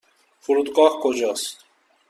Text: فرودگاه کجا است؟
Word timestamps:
فرودگاه 0.39 0.89
کجا 1.03 1.29
است؟ 1.31 1.57